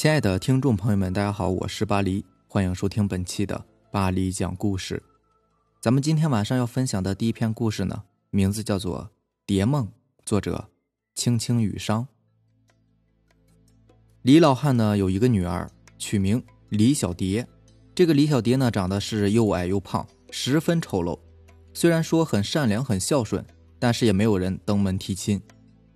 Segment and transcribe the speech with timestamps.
[0.00, 5.02] 亲爱的听众朋友们，大家好，我是巴黎，欢迎收听本期的巴黎讲故事。
[5.80, 9.00] 咱们今天晚上要分享的第一篇故事呢，名字叫做
[9.44, 9.86] 《蝶梦》，
[10.24, 10.68] 作者
[11.16, 12.06] 青青雨殇。
[14.22, 15.68] 李老汉呢有一个女儿，
[15.98, 17.44] 取名李小蝶。
[17.92, 21.18] 这个李小蝶呢长得是又矮又胖，十分丑陋。
[21.74, 23.44] 虽然说很善良、很孝顺，
[23.80, 25.42] 但是也没有人登门提亲。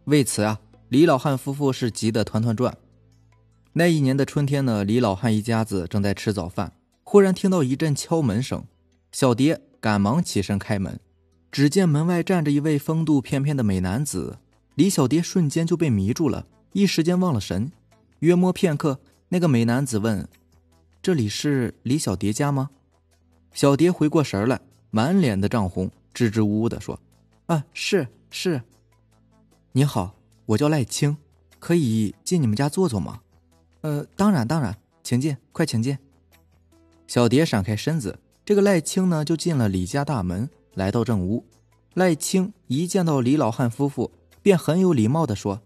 [0.06, 2.76] 为此啊，李老汉夫妇是急得团团转。
[3.74, 8.62] 那一年的春天呢，李老汉一家子正在吃早饭，忽然听到一阵敲门声。
[9.12, 11.00] 小蝶赶忙起身开门，
[11.50, 14.38] 只见门外站着一位风度翩翩的美男子。
[14.74, 17.72] 李小蝶瞬间就被迷住了，一时间忘了神。
[18.18, 20.28] 约摸片刻，那个美男子问
[21.00, 22.68] ：“这里是李小蝶家吗？”
[23.54, 24.60] 小蝶回过神来，
[24.90, 27.00] 满脸的涨红，支支吾吾的说
[27.46, 28.60] ：“啊，是是。
[29.72, 31.16] 你好，我叫赖青，
[31.58, 33.20] 可以进你们家坐坐吗
[33.82, 35.96] ？”“呃，当然当然，请进，快请进。”
[37.06, 41.44] 小蝶闪开身子，这个赖青呢就进了李家大门，来到正屋。
[41.94, 45.60] 赖青一见到李老汉夫妇，便很有礼貌的说：“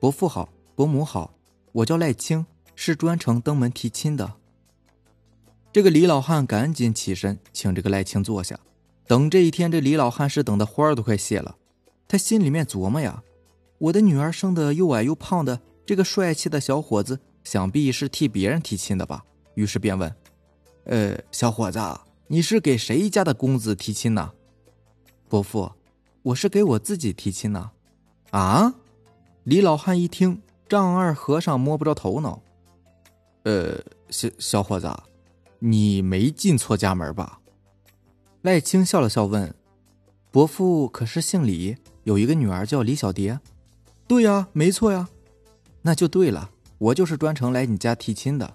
[0.00, 1.32] 伯父好，伯母好。”
[1.70, 4.32] 我叫赖青，是专程登门提亲的。
[5.72, 8.58] 这个李老汉赶紧起身，请这个赖青坐下。
[9.06, 11.56] 等这一天，这李老汉是等的花儿都快谢了。
[12.08, 13.22] 他心里面琢磨呀：
[13.78, 19.24] 我的女儿生的又矮又胖的，这个帅气的小伙子，想必是替别人提亲的吧？
[19.54, 20.12] 于是便问
[20.84, 21.80] ：“呃，小伙子，
[22.26, 24.32] 你是给谁家的公子提亲呢？”
[25.28, 25.70] 伯父，
[26.22, 27.70] 我是给我自己提亲呢。
[28.32, 28.74] 啊！
[29.44, 30.42] 李老汉一听。
[30.68, 32.42] 丈二和尚摸不着头脑，
[33.44, 33.78] 呃，
[34.10, 34.92] 小小伙子，
[35.60, 37.38] 你没进错家门吧？
[38.42, 39.54] 赖青笑了笑问
[40.32, 43.38] ：“伯父可是姓李，有一个女儿叫李小蝶
[44.08, 45.08] ？”“对呀，没错呀。
[45.86, 48.52] ”“那就对了，我就是专程来你家提亲的。”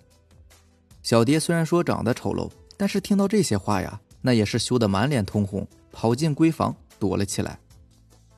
[1.02, 7.58] 小蝶虽然说长得丑陋，但是听到这些话呀，那也是羞得满脸通红，跑进闺房躲了起来。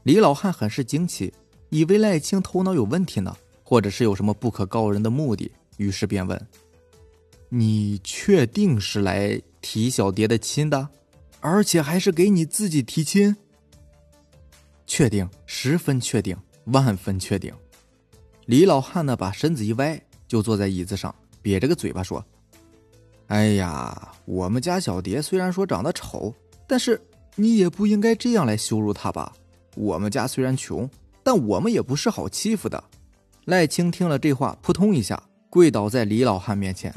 [0.03, 1.33] 李老汉很是惊奇，
[1.69, 3.35] 以为赖青头脑有问题呢。
[3.65, 6.47] 或者是有什么不可告人的目的，于是便问
[7.49, 10.87] ：“你确定是来提小蝶的亲的，
[11.39, 13.35] 而且还是给你自己提亲
[14.85, 17.51] ？”“确定，十分确定，万分确定。”
[18.45, 22.23] 李老汉呢，把身子一歪，就坐在椅子上，瘪着个嘴巴说
[23.27, 26.33] ：“哎呀，我们家小蝶虽然说长得丑，
[26.67, 27.01] 但是
[27.35, 29.31] 你也不应该这样来羞辱她吧？
[29.75, 30.89] 我们家虽然穷，
[31.23, 32.83] 但我们也不是好欺负的。”
[33.45, 36.93] 赖青听了这话，扑通一下跪倒在李老汉面前：“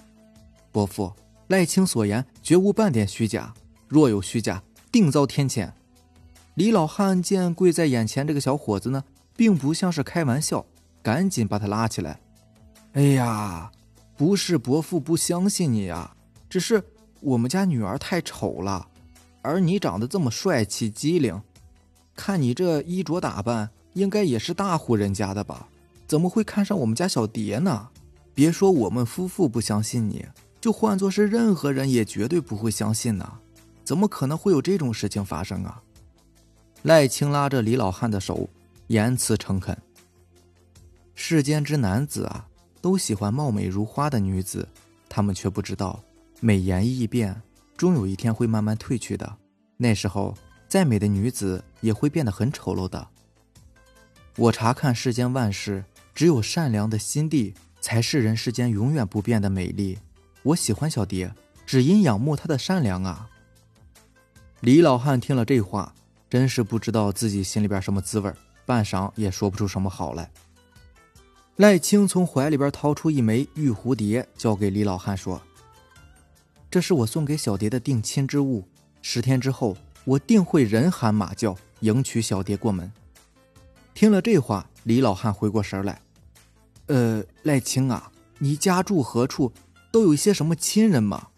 [0.73, 1.13] 伯父，
[1.47, 3.55] 赖青所言绝无半点虚假，
[3.87, 5.71] 若有虚假，定遭天谴。”
[6.55, 9.05] 李老汉见跪在眼前这个小伙子呢，
[9.37, 10.65] 并不像是开玩笑，
[11.07, 12.19] 赶紧把他拉起来
[12.95, 13.71] ：“哎呀，
[14.17, 16.17] 不是伯父不相信你呀，
[16.51, 16.83] 只是
[17.21, 18.89] 我们家女儿太丑了，
[19.41, 21.41] 而你长得这么帅气机灵，
[22.17, 25.69] 看你这衣着打扮，应该也是大户人家的吧？”
[26.09, 27.89] 怎么会看上我们家小蝶呢？
[28.35, 30.27] 别说我们夫妇不相信你，
[30.61, 33.33] 就换做是任何人也绝对不会相信呢。
[33.85, 35.81] 怎么可能会有这种事情发生啊？
[36.83, 38.51] 赖青拉着李老汉的手，
[38.89, 39.79] 言辞诚恳。
[41.17, 42.47] 世间之男子啊，
[42.81, 44.69] 都喜欢貌美如花的女子，
[45.09, 46.01] 他们却不知道，
[46.41, 47.35] 美颜易变，
[47.77, 49.37] 终有一天会慢慢褪去的。
[49.77, 50.37] 那时候，
[50.69, 53.09] 再美的女子也会变得很丑陋的。
[54.37, 55.83] 我查看世间万事。
[56.15, 59.99] 只有善良的心地，才是人世间永远不变的美丽。
[60.43, 61.31] 我喜欢小蝶，
[61.67, 63.29] 只因仰慕她的善良啊！
[64.61, 65.95] 李老汉听了这话，
[66.31, 68.33] 真是不知道自己心里边什么滋味，
[68.65, 70.31] 半晌也说不出什么好来。
[71.57, 75.41] 赖青从怀里边掏出一枚玉蝴蝶，交给李老汉说
[76.71, 78.63] ：“这是我送给小蝶的定亲之物，
[79.01, 79.75] 十天之后，
[80.05, 82.93] 我定会人喊马叫迎娶小蝶过门。”
[83.95, 85.99] 听了这话，李老汉回过神来。
[86.89, 89.51] 呃，赖青啊，你家住何处？
[89.91, 91.29] 都有一些什么亲人吗？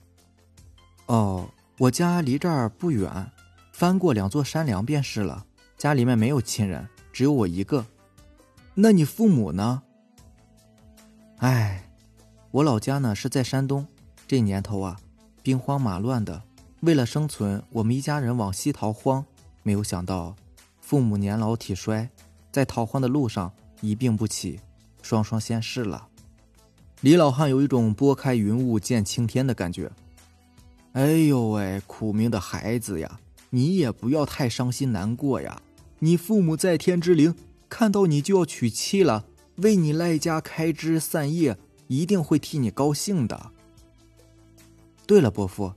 [1.06, 1.48] 哦，
[1.78, 3.30] 我家离这儿不远，
[3.72, 5.46] 翻过两座山梁便是了。
[5.76, 7.86] 家里面没有亲人，只有我一个。
[8.74, 9.84] 那你父母呢？
[11.38, 11.88] 哎，
[12.50, 13.86] 我老家呢是在山东，
[14.26, 14.98] 这年头啊，
[15.40, 16.42] 兵荒马乱的，
[16.80, 19.24] 为了生存，我们一家人往西逃荒。
[19.62, 20.34] 没有想到，
[20.80, 22.10] 父母年老体衰，
[22.50, 24.58] 在逃荒的路上一病不起。
[25.00, 26.08] 双双仙逝了，
[27.02, 29.92] 李老汉有一种拨开云雾见青天的感觉。
[30.94, 33.20] 哎呦喂，苦命的孩子呀，
[33.50, 35.62] 你也不要太伤心难过呀。
[36.00, 37.36] 你父母在天之灵
[37.68, 39.24] 看到你就要娶妻了，
[39.58, 41.56] 为你赖家开枝散叶，
[41.86, 43.50] 一定会替你高兴的。
[45.06, 45.72] 对了，伯父，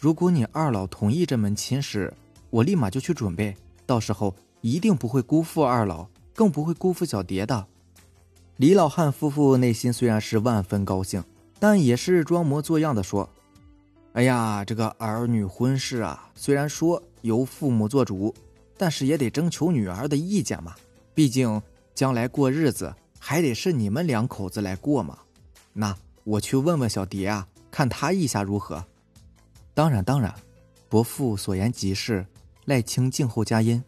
[0.00, 2.12] 如果你二老同意这门亲事，
[2.50, 3.54] 我立马就去准备，
[3.84, 7.66] 到时候一定不会辜负二老，更不会辜负小蝶的。
[8.56, 11.22] 李老汉夫妇内心虽然是万分高兴，
[11.58, 13.28] 但也是装模作样的说
[14.14, 18.34] ：“哎呀，这个儿女婚事啊，虽然说由父母做主，
[18.78, 20.74] 但是也得征求女儿的意见嘛。
[21.12, 21.60] 毕竟
[21.94, 25.18] 将来过日子还得是你们两口子来过嘛。
[25.72, 28.84] 那我去问问小蝶啊，看他意下如何。
[29.74, 30.34] 当然，当然，
[30.88, 32.26] 伯父所言极是。”
[32.66, 33.84] 赖清静候佳音。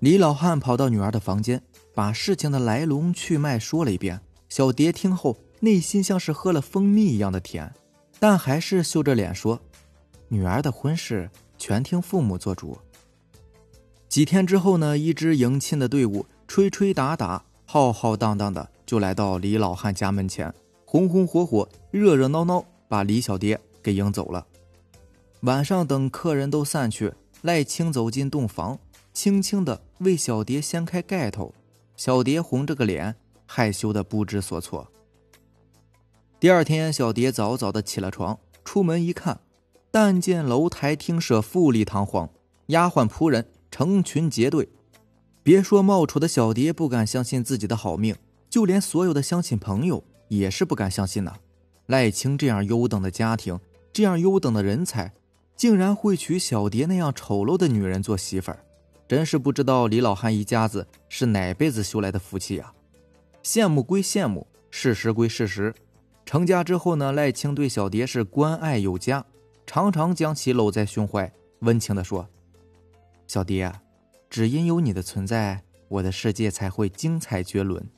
[0.00, 1.62] 李老汉跑到女儿的房间。
[1.94, 7.72] 把事情的来龙去脉说了一遍，小蝶听后内心像是喝了蜂蜜一样的甜，
[8.18, 9.60] 但还是羞着脸说
[10.26, 12.76] ：“女儿的婚事全听父母做主。”
[14.10, 17.44] 几天之后呢，一支迎亲的队伍吹吹打打、
[17.74, 20.54] 浩浩荡荡的就来到李老汉家门前，
[20.84, 24.46] 红红火火、热热闹闹，把李小蝶给迎走了。
[25.40, 27.12] 晚上等客人都散去，
[27.42, 28.78] 赖青走进洞房，
[29.12, 31.52] 轻轻的为小蝶掀开盖头。
[31.96, 34.86] 小蝶红着个脸，害羞的不知所措。
[36.38, 39.40] 第二天，小蝶早早的起了床，出门一看，
[39.90, 42.30] 但见楼台厅舍富丽堂皇，
[42.66, 44.68] 丫鬟仆人成群结队。
[45.44, 48.16] 别说冒出的小蝶不敢相信自己的好命，
[48.48, 51.36] 就连所有的乡亲朋友也是不敢相信呐。
[51.88, 53.60] 赖清这样优等的家庭，
[53.92, 55.12] 这样优等的人才，
[55.54, 58.64] 竟然会娶小蝶那样丑陋的女人做媳妇儿。
[59.06, 62.72] 真是不知道李老汉一家子是哪辈子修来的福气呀！
[63.42, 65.74] 羡慕归羡慕，事实归事实。
[66.24, 69.22] 成家之后呢，赖清对小蝶是关爱有加，
[69.66, 72.26] 常常将其搂在胸怀，温情地说
[73.28, 73.82] ：“小蝶啊，
[74.34, 77.88] 只因有你的存在，我的世界才会精彩绝伦。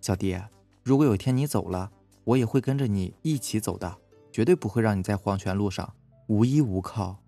[0.00, 0.48] 小蝶，
[0.82, 1.92] 如果有天你走了，
[2.24, 3.98] 我也会跟着你一起走的，
[4.32, 5.92] 绝对不会让你在黄泉路上
[6.28, 7.18] 无依无靠。”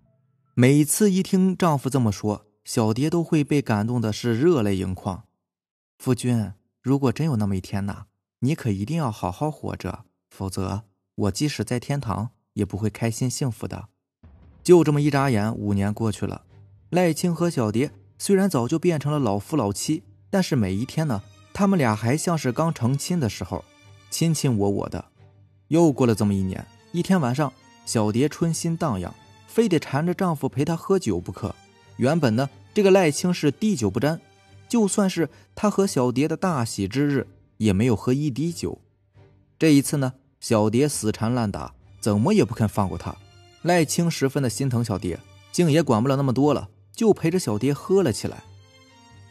[0.55, 5.25] 每次一听丈夫这么说，小蝶都会被感动的是热泪盈眶。
[5.99, 6.51] 夫君，
[6.81, 8.05] 如果真有那么一天呐，
[8.39, 13.89] 你可一定要好好活着，否则我即使在天堂也不会开心幸福的。
[14.63, 16.45] 就这么一眨眼，五年过去了。
[16.89, 21.21] 赖青和小蝶虽然早就变成了老夫老妻，但是每一天呢，
[21.53, 23.63] 他们俩还像是刚成亲的时候，
[24.09, 25.05] 卿卿我我的。
[25.67, 27.51] 又过了这么一年，一天晚上，
[27.85, 29.13] 小蝶春心荡漾，
[29.47, 31.53] 非得缠着丈夫陪她喝酒不可。
[31.97, 34.19] 原本呢，这个赖青是滴酒不沾，
[34.67, 37.27] 就算是他和小蝶的大喜之日，
[37.57, 38.79] 也没有喝一滴酒。
[39.57, 43.15] 这一次呢，小蝶死缠烂打，怎么也不肯放过他。
[43.61, 45.19] 赖青十分的心疼小蝶，
[45.51, 48.43] 竟也管不了那么多了，就陪着小蝶喝了起来。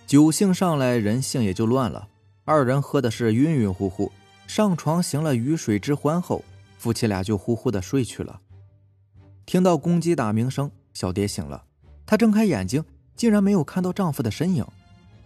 [0.06, 2.08] 酒兴上来，人性也就乱了。
[2.44, 4.12] 二人喝的是晕晕乎乎，
[4.46, 6.44] 上床行了鱼水之欢后，
[6.76, 8.40] 夫妻俩就呼呼的睡去了。
[9.46, 11.64] 听到公鸡打鸣声，小蝶醒了。
[12.04, 12.84] 她睁开眼睛，
[13.16, 14.64] 竟然没有看到丈夫的身影。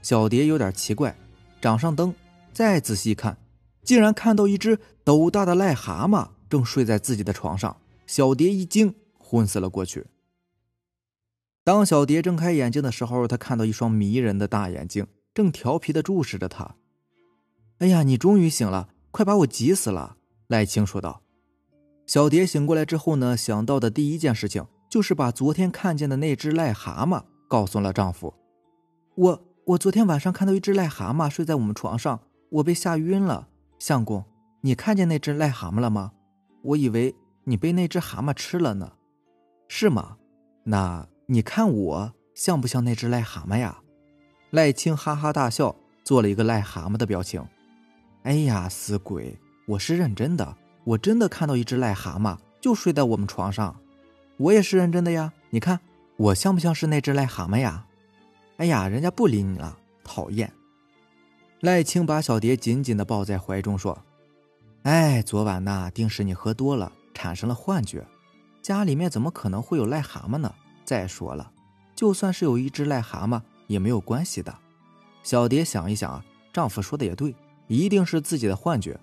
[0.00, 1.16] 小蝶有点奇怪，
[1.60, 2.14] 掌上灯，
[2.52, 3.36] 再仔细看，
[3.82, 7.76] 竟然看到一只斗大的癞蛤蟆正睡在自己的床上。
[8.06, 10.06] 小蝶一惊，昏死了过去。
[11.68, 16.76] 当小蝶睁开眼睛的时候，她看到一双迷人的大眼睛正调皮的注视着她。
[17.76, 20.16] “哎呀，你终于醒了，快把我急死了！”
[20.48, 21.20] 赖青说道。
[22.06, 24.64] 小蝶醒过来之后呢，想到的第一件事情。
[24.88, 28.32] 就是把昨天看见的那只癞蛤蟆告诉了丈夫。
[29.16, 33.46] 我我昨天晚上看到一只癞蛤蟆睡在我们床上，我被吓晕了。
[33.78, 34.24] 相公，
[34.62, 36.12] 你看见那只癞蛤蟆了吗？
[36.62, 37.14] 我以为
[37.44, 38.92] 你被那只蛤蟆吃了呢。
[39.68, 40.16] 是吗？
[40.64, 43.82] 那你看我像不像那只癞蛤蟆呀？
[44.48, 47.46] 赖青哈哈大笑，做了一个癞蛤蟆的表情。
[48.22, 49.38] 哎呀，死鬼！
[49.66, 53.78] 我是认真的，我真的看到一只癞蛤蟆就睡在我们床上。
[54.38, 55.78] 我也是认真的呀，你看
[56.16, 57.84] 我像不像是那只癞蛤蟆呀？
[58.56, 60.50] 哎呀，人家不理你了，讨厌！
[61.60, 64.02] 赖青把小蝶紧紧的抱在怀中说
[64.84, 68.02] ：“哎，昨晚呐，定是你喝多了，产生了幻觉。
[68.62, 70.54] 家里面怎么可能会有癞蛤蟆呢？
[70.88, 71.52] 再说了，
[71.94, 74.58] 就算是有一只癞蛤蟆也没有关系的。”
[75.22, 77.34] 小蝶想一想啊，丈夫说的也对，
[77.66, 78.98] 一定是自己的幻觉。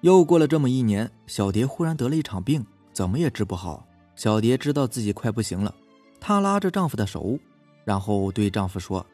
[0.00, 3.86] 又过了这么一年，小蝶忽然得了一场病，怎么也治不好。
[4.16, 5.72] 小蝶知道自己快不行了，
[6.18, 7.38] 她拉着丈夫的手，
[7.84, 9.06] 然后对丈夫说：“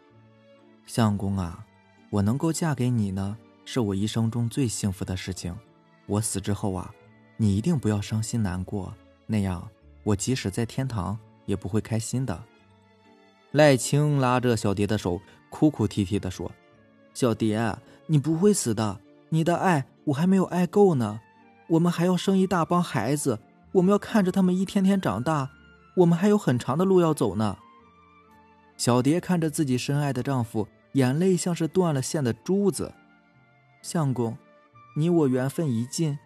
[0.87, 1.63] 相公啊，
[2.09, 3.37] 我能够嫁给你呢，
[3.67, 5.55] 是我一生中最幸福的事情。
[6.07, 6.91] 我死之后啊，
[7.37, 8.95] 你一定不要伤心难过，
[9.27, 9.69] 那样
[10.05, 12.45] 我即使在天堂也不会开心的。”
[13.53, 16.51] 赖青拉着小蝶的手，哭哭啼啼地说
[17.15, 21.21] ：“小蝶，你不会死的，你的爱我还没有爱够呢，
[21.69, 23.39] 我们还要生一大帮孩子，
[23.73, 25.51] 我们要看着他们一天天长大，
[25.99, 27.59] 我们还有很长的路要走呢。
[28.77, 32.93] 小蝶看着自己深爱的丈夫，眼泪像是断了线的珠子。
[33.81, 34.37] 相公，
[34.97, 36.19] 你我缘分已尽，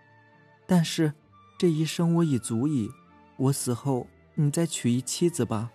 [0.66, 1.12] 但是
[1.58, 2.90] 这一生我已足矣。
[3.37, 4.06] 我死后，
[4.40, 5.68] 你再娶一妻子吧，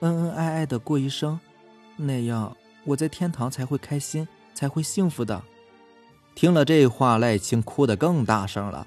[0.00, 1.38] 恩恩爱爱的过一生，
[1.94, 5.40] 那样我在天堂才会开心，才会幸福的。
[6.34, 8.84] 听了这话，赖青哭得更大声了。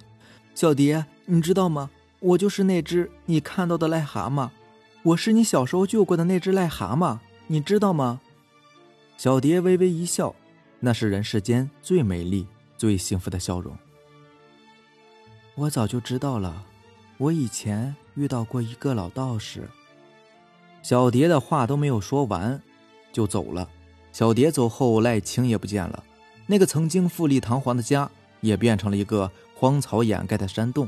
[0.54, 1.90] 小蝶，你知道吗？
[2.20, 4.50] 我就是那只你看到的癞蛤蟆，
[5.02, 8.20] 我是你小时候救过的那只癞蛤蟆，你知道吗？
[9.16, 10.36] 小蝶微微一笑，
[10.82, 12.46] 那是人世间最美丽、
[12.78, 13.74] 最幸福的笑容。
[15.56, 16.66] 我早就知道了，
[17.18, 19.70] 我以前遇到过一个老道士。
[20.82, 22.62] 小蝶的话都没有说完，
[23.12, 23.68] 就走了。
[24.12, 26.04] 小蝶走后，赖青也不见了。
[26.48, 28.10] 那个曾经富丽堂皇的家，
[28.42, 30.88] 也变成了一个荒草掩盖的山洞。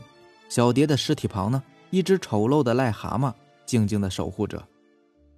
[0.49, 3.33] 小蝶的尸体旁呢，一只丑陋的癞蛤蟆
[3.65, 4.67] 静静的守护着。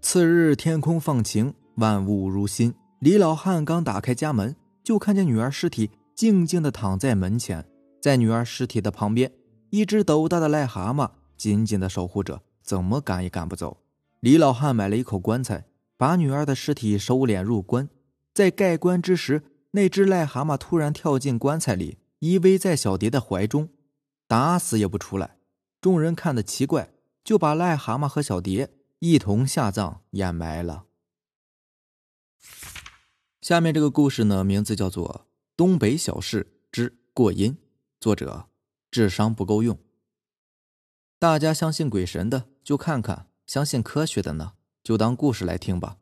[0.01, 2.73] 次日天空放晴，万物如新。
[2.99, 7.63] 李老汉刚打开家门，就看见女儿尸体静静的躺在门前。
[8.01, 9.31] 在女儿尸体的旁边，
[9.69, 13.77] 一只斗大的癞蛤蟆紧紧的守护着，怎么赶也赶不走。
[14.19, 15.65] 李老汉买了一口棺材，
[15.97, 17.89] 把女儿的尸体收敛入棺，
[18.33, 19.43] 在盖棺之时。
[19.71, 23.67] 那只癞蛤蟆突然跳进棺材里，依偎在小蝶的怀中，
[24.25, 25.35] 打死也不出来。
[25.81, 26.93] 众人看得奇怪，
[27.25, 30.85] 就把癞蛤蟆和小蝶一同下葬掩埋了。
[33.41, 35.27] 下面这个故事呢，名字叫做
[35.57, 37.51] 《东北小事之过阴》，
[37.99, 38.47] 作者
[38.89, 39.77] 智商不够用。
[41.17, 44.53] 大家相信鬼神的就看看，相信科学的呢
[44.83, 45.97] 就当故事来听吧。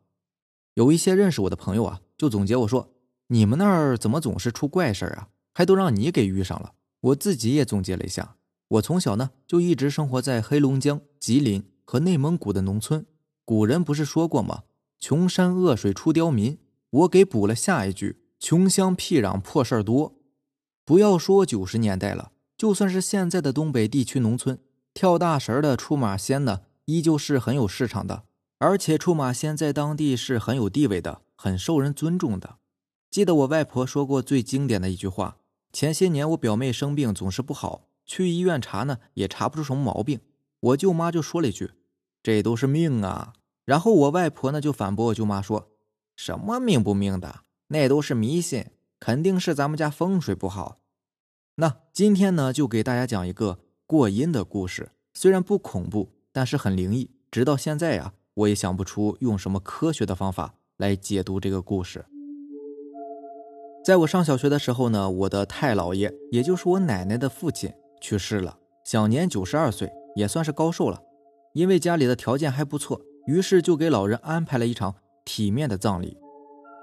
[0.74, 2.90] 有一些认识我的朋友啊，就总结我说。
[3.28, 5.28] 你们那儿怎么总是出怪事儿啊？
[5.54, 6.74] 还都让你给遇上了。
[7.00, 8.36] 我自己也总结了一下，
[8.68, 13.06] 我从小呢就一直生活在黑龙江、吉林和内蒙古的农村。
[13.44, 14.64] 古人不是说过吗？
[14.98, 16.58] 穷山恶水出刁民。
[16.90, 20.16] 我给补了下一句：穷乡僻壤破事儿多。
[20.84, 24.58] 不要说九十年代了，就算是现在的东北地区农村，
[24.94, 28.22] 跳大神的出马仙呢，依旧是很有市场的。
[28.58, 32.56] 而且出马仙在当地是很有地位的，很受人尊重的。
[33.10, 35.36] 记得我外婆说过最经典的一句话：
[35.72, 40.20] 前些年我表妹生病总是不好，去医院查呢也查不出什么毛病。
[40.60, 41.72] 我舅妈就说了一句
[42.22, 43.34] ：“这都是命啊。”
[43.66, 45.70] 然后我外婆呢就反驳我舅妈说
[46.16, 50.78] ：“什么命不命的，那都是迷信，肯定是咱们家风水不好。”
[51.56, 53.58] 那今天呢就给大家讲一个
[53.94, 57.12] 过阴的故事，虽然不恐怖，但是很灵异。
[57.30, 62.04] 直到现在呀，我也想不出用什么科学的方法来解读这个故事。
[63.84, 71.00] 在我上小学的时候呢，我的太姥爷，也就是我奶奶的父亲去世了，享年九十二岁，也算是高寿了。
[71.52, 76.16] 因为家里的条件还不错，于是就给老人安排了一场体面的葬礼。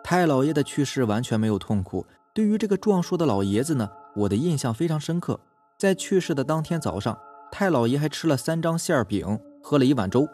[0.01, 2.05] 太姥爷的去世完全没有痛苦。
[2.33, 5.41] 对于这个壮硕的老爷子呢，我的印象非常深刻。
[5.81, 7.17] 在去世的当天早上，
[7.51, 10.29] 太姥爷还吃了三张馅饼，喝了一碗粥。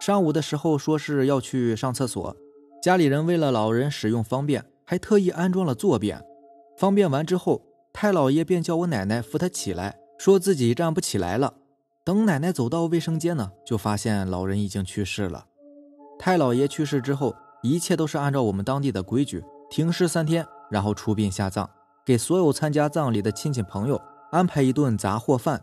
[0.00, 2.36] 上午的时候说是要去上厕所，
[2.82, 4.64] 家里人为了老人使用方便。
[4.84, 6.20] 还特意安装了坐便，
[6.76, 7.62] 方便完之后，
[7.92, 11.54] 太老爷便叫我奶奶扶他起来，说自己站不起来了。
[12.04, 15.46] 等奶奶走到卫生间呢，就发现老人已经去世了。
[16.18, 21.70] 太老爷去世之后，一切都是按照我们当地的规矩，停尸三天，然后出殡下葬，
[22.04, 24.00] 给所有参加葬礼的亲戚朋友
[24.30, 25.62] 安排一顿杂货饭。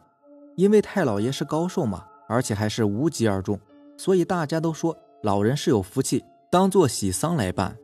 [0.55, 3.59] 因为太老爷是高寿嘛，而且还是无疾而终，
[3.97, 7.75] 所以大家都说老人是有福气，当做喜丧来办。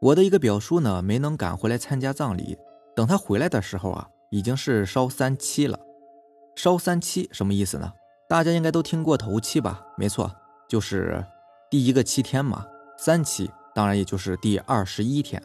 [0.00, 2.58] 我的一个表叔呢，没能赶回来参加葬礼。
[2.94, 5.78] 等他回来的时候啊，已经是烧三七了。
[6.54, 7.90] 烧三七什么意思呢？
[8.28, 9.80] 大家应该都听过头七吧？
[9.96, 10.30] 没错，
[10.68, 11.24] 就是
[11.70, 12.66] 第一个七天嘛。
[12.98, 15.42] 三七当然也就是第二十一天。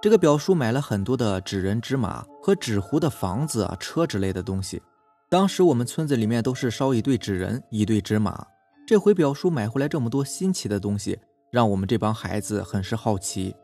[0.00, 4.80] 这个表叔买了很多的纸人、纸马和纸糊的房子啊、车之类的东西。
[5.28, 8.46] 当时我们村子里面都是烧一对纸人，一对纸马。
[8.86, 11.18] 这回表叔买回来这么多新奇的东西。
[11.50, 13.54] 让我们这帮孩子很是好奇，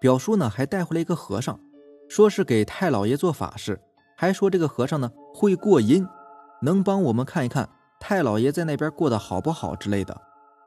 [0.00, 1.60] 表叔呢还带回来一个和尚，
[2.08, 3.78] 说是给太老爷做法事，
[4.16, 6.04] 还说这个和尚呢会过阴，
[6.62, 7.68] 能帮我们看一看
[8.00, 10.18] 太老爷在那边过得好不好之类的。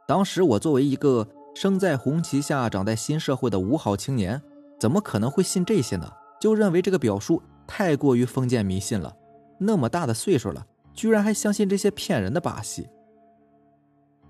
[0.07, 4.41] 当时我作为一个生在红旗下、长在新社会的五好青年，
[4.83, 6.11] 怎么可能会信这些呢？
[6.41, 9.15] 就认为这个表叔太过于封建迷信了，
[9.57, 12.89] 那么大的岁数了，居然还相信这些骗人的把戏。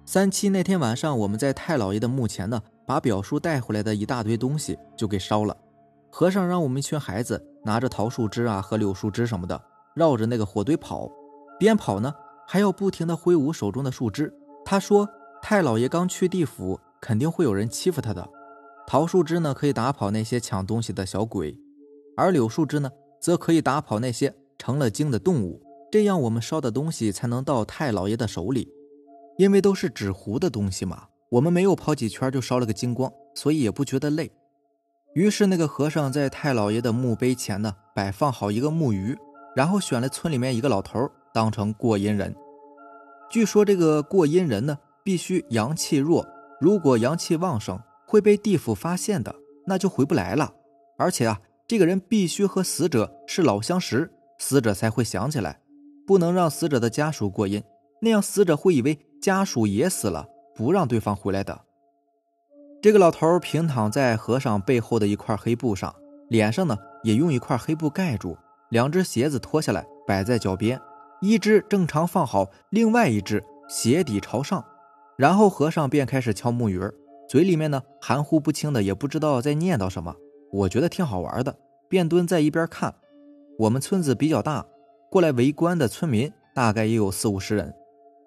[0.05, 5.57] 三七那天晚上，我们在太老爷的墓前呢，把表叔带回来的一大堆东西就给烧了。
[6.11, 9.59] 和尚让我们一群孩子拿着桃树枝啊和柳树枝什么的，
[9.95, 11.09] 绕着那个火堆跑，
[11.57, 12.13] 边跑呢
[12.47, 14.31] 还要不停的挥舞手中的树枝。
[14.63, 15.09] 他说
[15.41, 18.29] ：“太老爷刚去地府，肯定会有人欺负他的。
[18.93, 21.57] 桃树枝呢可以打跑那些抢东西的小鬼，
[22.15, 25.59] 而柳树枝呢则可以打跑那些成了精的动物。
[25.91, 28.71] 这样我们烧的东西才能到太老爷的手里。
[29.39, 34.31] 因为都是纸糊的东西嘛，我们没有跑几圈就烧了个精光，所以也不觉得累。
[35.15, 39.17] 于是那个和尚在太老爷的墓碑前呢摆放好一个木鱼，
[39.55, 42.35] 然后选了村里面一个老头当成过阴人。”
[43.27, 46.23] 据说这个过阴人呢，必须阳气弱，
[46.61, 47.79] 如果阳气旺盛，
[48.13, 50.53] 会被地府发现的，那就回不来了。
[50.99, 55.61] 而且啊，这个人必须和死者是老相识，死者才会想起来，
[56.05, 57.63] 不能让死者的家属过阴，
[58.03, 61.59] 那样死者会以为家属也死了，不让对方回来的。
[62.83, 65.91] 这个老头平躺在和尚背后的一块黑布上，
[66.29, 68.37] 脸上呢也用一块黑布盖住，
[68.69, 70.79] 两只鞋子脱下来摆在脚边。
[71.19, 74.63] 一只正常放好，另外一只鞋底朝上，
[75.17, 76.93] 然后和尚便开始敲木鱼儿，
[77.27, 80.15] 嘴里面呢含糊不清的，也不知道在念叨什么。
[80.51, 81.55] 我觉得挺好玩的，
[81.89, 82.93] 便蹲在一边看。
[83.59, 84.65] 我们村子比较大，
[85.09, 87.73] 过来围观的村民大概也有四五十人。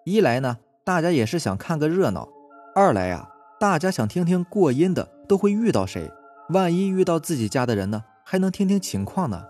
[0.04, 2.28] 一来呢，大家也是想看个热闹；
[2.74, 3.28] 二来呀，
[3.60, 6.10] 大家想听听过阴的都会遇到谁，
[6.50, 9.46] 万一遇到自己家的人呢，还能听听情况呢。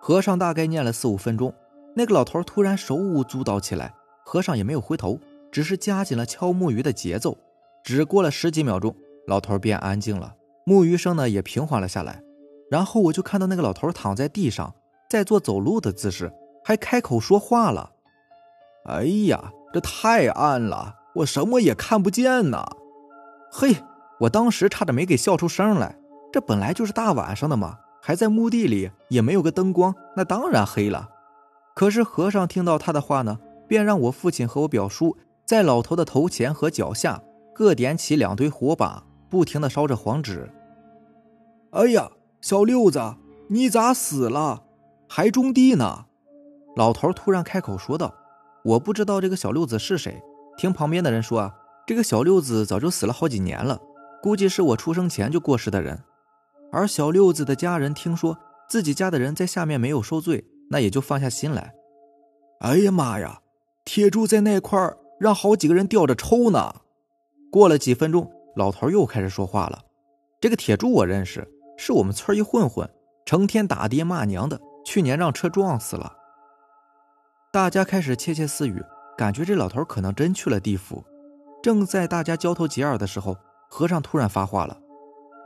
[0.00, 1.52] 和尚大概念了四五分钟。
[1.96, 3.92] 那个老头突然手舞足蹈起来，
[4.24, 5.18] 和尚也没有回头，
[5.50, 7.36] 只是加紧了敲木鱼的节奏。
[7.82, 8.94] 只过了十几秒钟，
[9.26, 10.34] 老头便安静了，
[10.64, 12.22] 木鱼声呢也平缓了下来。
[12.70, 14.74] 然后我就看到那个老头躺在地上，
[15.08, 16.32] 在做走路的姿势，
[16.64, 17.92] 还开口说话了。
[18.84, 22.64] 哎呀，这太暗了，我什么也看不见呐！
[23.50, 23.76] 嘿，
[24.20, 25.96] 我当时差点没给笑出声来。
[26.32, 31.08] 这本来就是大晚上的嘛，还在墓地里，也没有个灯光，那当然黑了。
[31.74, 37.20] 可是和尚听到他的话呢，便让我父亲和我表叔在老头的头前和脚下
[37.60, 40.50] 各点起两堆火把，不停的烧着黄纸。
[41.72, 43.16] 哎呀，小六子，
[43.48, 44.62] 你咋死了？
[45.06, 46.06] 还种地呢？
[46.74, 48.14] 老头突然开口说道
[48.64, 50.22] ：“我不知道这个小六子是谁。
[50.56, 51.54] 听旁边的人说啊，
[51.86, 53.78] 这个小六子早就死了好几年了，
[54.22, 56.02] 估计是我出生前就过世的人。
[56.72, 58.38] 而小六子的家人听说
[58.70, 61.74] 自己家的人在下面没有受罪。”那也就放下心来。
[62.60, 63.42] 哎呀妈呀！
[63.84, 66.76] 铁柱在那块儿让好几个人吊着抽呢。
[67.50, 69.80] 过了几分钟，老头又开始说话了。
[70.40, 72.88] 这个铁柱我认识，是我们村一混混，
[73.26, 76.16] 成天打爹骂娘的，去年让车撞死了。
[77.52, 78.80] 大家开始窃窃私语，
[79.18, 81.04] 感觉这老头可能真去了地府。
[81.62, 83.36] 正在大家交头接耳的时候，
[83.68, 84.78] 和尚突然发话了：“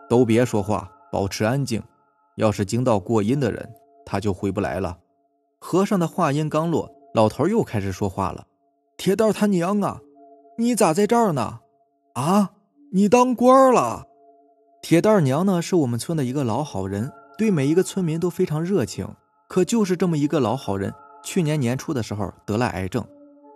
[0.08, 1.82] 都别说话，保持安静。
[2.36, 4.98] 要是惊到过阴的人，他就回不来了。”
[5.58, 8.46] 和尚的话音刚落，老头又开始说话了
[8.98, 10.02] ：“铁蛋他娘啊，
[10.58, 11.60] 你咋在这儿呢？
[12.14, 12.52] 啊，
[12.92, 14.06] 你当官了？
[14.80, 19.08] 铁蛋娘呢，是我们村的一个老好人，对每一个村民都非常热情。
[19.48, 23.04] 可就是这么一个老好人，去年年初的时候得了癌症。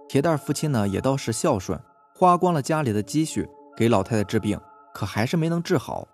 [0.09, 1.79] 铁蛋父亲呢，也倒是孝顺，
[2.17, 4.59] 花光了家里的积蓄给老太太治病，
[4.93, 6.09] 可还是没能治好。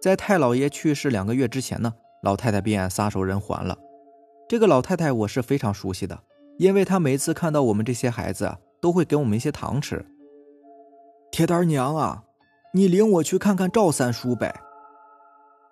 [0.00, 3.76] 在太老爷去世两个月之前呢，老太太便撒手人寰了。”
[4.48, 6.18] 这个老太太我是非常熟悉的，
[6.56, 10.02] 因为她每次看到我们这些孩子啊，都会给我们一些糖吃。
[11.30, 12.22] 铁蛋娘啊，
[12.72, 14.62] 你领我去看看赵三叔呗。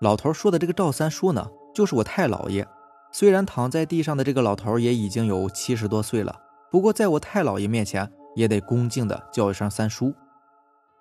[0.01, 2.67] 老头说的这个赵三叔呢，就是我太姥爷。
[3.13, 6.39] 虽然躺在地上的这个老头也已经有七十多岁了，
[6.71, 10.13] 不过在我太姥爷面前也得恭敬的叫一声三叔。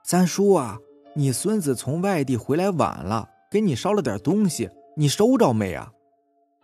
[0.04, 0.78] 三叔啊，
[1.16, 5.92] 你孙子从外地回来晚了，给你烧了点东西，你收着没啊？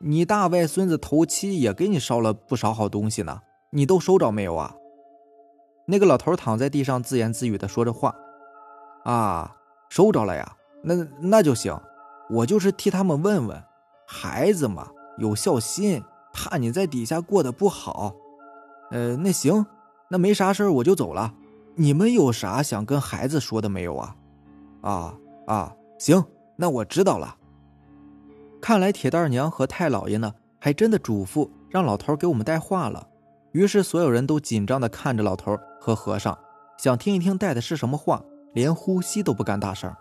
[0.02, 4.76] 你大外孙子头七也给你烧了不少好东西呢，你都收着没有啊？
[5.92, 8.14] 那个老头躺在地上自言自语的说着话，
[9.06, 9.56] 啊，
[9.90, 11.76] 收着了呀，那那就行，
[12.30, 13.64] 我就是替他们问问，
[14.06, 18.14] 孩子嘛有孝心，怕你在底下过得不好，
[18.92, 19.66] 呃，那行，
[20.10, 21.34] 那没啥事我就走了，
[21.74, 24.16] 你们有啥想跟孩子说的没有啊？
[24.82, 25.16] 啊
[25.48, 26.24] 啊，行，
[26.56, 27.36] 那我知道了。
[28.62, 33.08] 看来铁蛋娘和太老爷呢，还真的嘱咐让老头给我们带话了。
[33.54, 36.38] 于是所有人都紧张地看着老头和和尚，
[36.78, 39.94] 想听一听带的是什么话，连呼吸都不敢大声。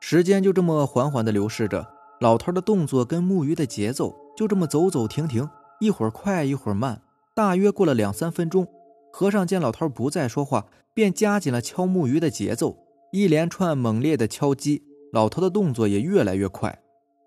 [0.00, 1.86] 时间就这么缓缓地流逝着，
[2.20, 5.48] 老头的动作跟木鱼的节奏就这么走走停停，
[5.80, 7.02] 一会儿快一会儿慢。
[7.34, 8.66] 大约过了两三分钟，
[9.12, 12.78] 和尚见老头不再说话，便加紧了敲木鱼的节奏，
[13.12, 14.82] 一连串猛烈的敲击，
[15.12, 16.78] 老头的动作也越来越快。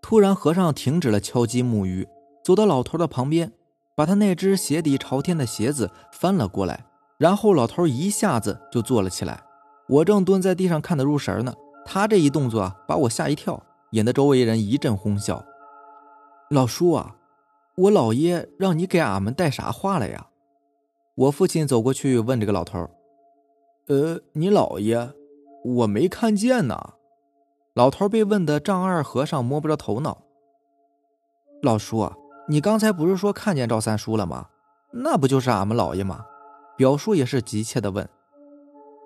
[0.02, 2.08] 突然，和尚停止了敲击木鱼，
[2.44, 3.52] 走到老头的旁边，
[3.96, 6.86] 把他那只鞋底朝天的鞋子翻了过来，
[7.20, 9.44] 然后老头一下子就坐了起来。
[9.88, 11.54] 我正蹲在地上看得入神呢，
[11.86, 15.44] 他这一动作啊，把我吓一跳，引得周围人一阵哄笑。
[16.50, 17.18] 老叔啊，
[17.76, 20.28] 我姥爷让你给俺们带啥话了呀？
[21.16, 22.90] 我父亲走过去问这个老头
[23.90, 25.12] ：“呃，你姥爷，
[25.66, 26.94] 我没看见呢。”
[27.76, 30.24] 老头被问的丈二和尚摸不着头脑。
[31.62, 32.10] 老叔，
[32.48, 34.48] 你刚才不是说看见赵三叔了吗？
[34.94, 36.26] 那不就是俺们老爷吗？
[36.80, 38.08] 表叔也是急切的问。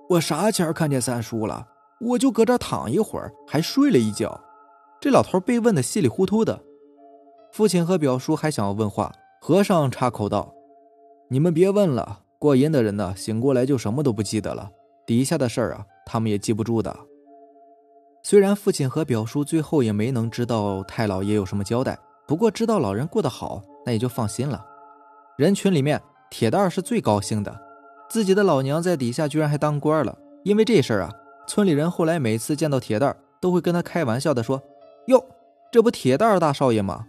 [0.07, 1.67] 我啥前看见三叔了？
[1.99, 4.39] 我就搁这躺一会儿，还睡了一觉。
[5.01, 6.61] 这老头被问的稀里糊涂的。
[7.51, 10.53] 父亲和表叔还想要问话，和尚插口道
[11.31, 14.69] ：“你们别问了，过阴的人呢，醒过来就什么都不记得了，
[15.07, 16.95] 底下的事儿啊，他们也记不住的。”
[18.21, 24.63] 虽然父亲和表叔最后也没能知道太老爷有什么交代，不过知道老人过得好，那也就放心了。
[25.37, 25.99] 人群里面，
[26.33, 27.61] 铁蛋儿是最高兴的，
[28.09, 30.17] 自己的老娘在底下居然还当官了。
[30.43, 31.11] 因为这事儿啊，
[31.47, 34.59] 村里人后来每次见到铁蛋儿都会跟他开玩笑的说
[35.05, 35.23] ：“哟，
[35.71, 37.05] 这不铁蛋儿大少爷吗？”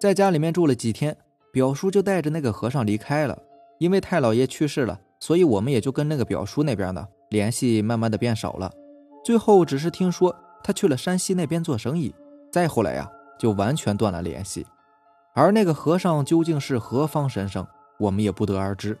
[0.00, 1.14] 在家里面住了几天，
[1.52, 3.38] 表叔就带着那个和尚离开了。
[3.78, 8.72] 因为太老爷去世了，所以我们也就跟那个表叔那边的联系慢慢的变少了。
[9.22, 10.34] 最后只是听说
[10.64, 12.14] 他去了山西那边做生意，
[12.50, 13.06] 再后来呀
[13.38, 14.66] 就完全断了联系。
[15.36, 17.66] 而那个和尚究竟是何方神圣，
[17.98, 18.98] 我们也不得而知。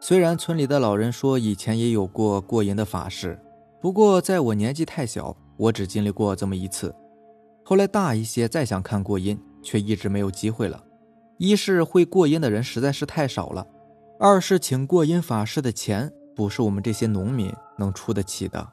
[0.00, 3.36] 虽然村里的老人说以前也有过过阴的法事，
[3.80, 6.94] 不过在我年纪太小，我只经历过这么一次。
[7.64, 10.80] 后来大一些再想看过阴，却一直没有机会了。
[11.38, 13.66] 一是会过阴的人实在是太少了，
[14.20, 18.64] 二是请过阴法师的钱不是我们这些农民能出得起的。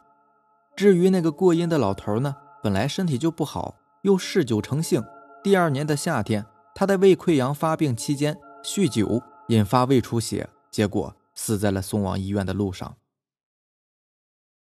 [0.76, 5.04] 至于那个过阴的老头呢，本来身体就不好，又嗜酒成性。
[5.44, 12.96] 第二年的夏天，他在胃溃疡发病期间酗酒，引发胃出血，结果死在了送往医院的路上。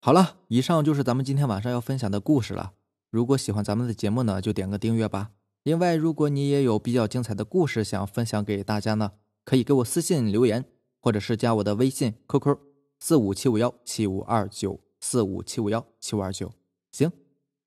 [0.01, 2.75] 好了，以上就是咱们今天晚上要分享的故事了。
[3.11, 5.31] 如果喜欢咱们的节目呢，就点个订阅吧。
[5.65, 9.13] 另外，如果你也有比较精彩的故事想分享给大家呢，
[9.45, 10.65] 可以给我私信留言，
[11.01, 12.57] 或者是加我的微信 QQ
[13.01, 14.81] 四五七五幺七五二九。
[15.01, 16.53] 四五七五幺七五二九，
[16.91, 17.13] 行，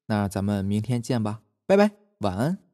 [0.08, 2.71] 那咱们明天见吧，拜拜，晚安。